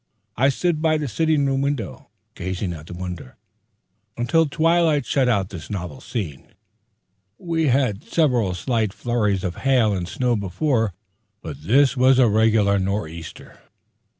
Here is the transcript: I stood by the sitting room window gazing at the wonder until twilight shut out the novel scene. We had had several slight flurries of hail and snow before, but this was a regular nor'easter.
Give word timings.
I 0.35 0.49
stood 0.49 0.81
by 0.81 0.97
the 0.97 1.07
sitting 1.07 1.45
room 1.45 1.61
window 1.61 2.09
gazing 2.33 2.73
at 2.73 2.87
the 2.87 2.95
wonder 2.95 3.37
until 4.17 4.47
twilight 4.47 5.05
shut 5.05 5.29
out 5.29 5.49
the 5.49 5.63
novel 5.69 6.01
scene. 6.01 6.55
We 7.37 7.67
had 7.67 7.97
had 8.03 8.03
several 8.05 8.55
slight 8.55 8.93
flurries 8.93 9.43
of 9.43 9.57
hail 9.57 9.93
and 9.93 10.07
snow 10.07 10.35
before, 10.35 10.91
but 11.43 11.61
this 11.61 11.95
was 11.95 12.17
a 12.17 12.27
regular 12.27 12.79
nor'easter. 12.79 13.59